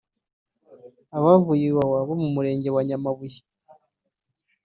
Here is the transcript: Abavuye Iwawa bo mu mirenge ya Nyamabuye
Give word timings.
Abavuye 1.17 1.63
Iwawa 1.71 1.99
bo 2.07 2.15
mu 2.21 2.27
mirenge 2.35 2.67
ya 2.75 2.81
Nyamabuye 2.87 3.39